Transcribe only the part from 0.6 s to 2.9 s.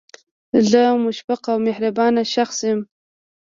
زه مشفق او مهربانه شخص یم